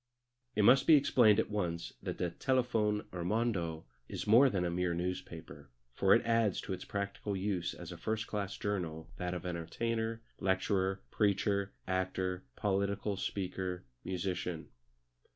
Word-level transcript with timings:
It 0.55 0.63
must 0.63 0.87
be 0.87 0.95
explained 0.95 1.39
at 1.39 1.51
once 1.51 1.93
that 2.01 2.17
the 2.17 2.31
Telefon 2.31 3.03
Hirmondo 3.11 3.85
is 4.09 4.25
more 4.25 4.49
than 4.49 4.65
a 4.65 4.71
mere 4.71 4.95
newspaper, 4.95 5.69
for 5.93 6.15
it 6.15 6.25
adds 6.25 6.59
to 6.61 6.73
its 6.73 6.83
practical 6.85 7.37
use 7.37 7.75
as 7.75 7.91
a 7.91 7.97
first 7.97 8.25
class 8.25 8.57
journal 8.57 9.11
that 9.17 9.35
of 9.35 9.45
entertainer, 9.45 10.23
lecturer, 10.39 11.03
preacher, 11.11 11.73
actor, 11.87 12.43
political 12.55 13.15
speaker, 13.15 13.85
musician. 14.03 14.69